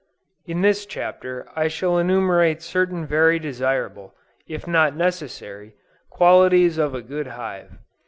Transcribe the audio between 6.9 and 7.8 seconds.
a good hive.